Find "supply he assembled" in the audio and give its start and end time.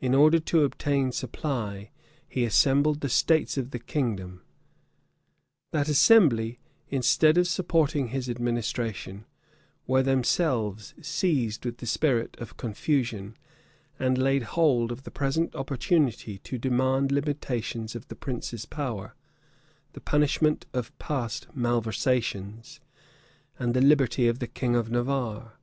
1.12-3.02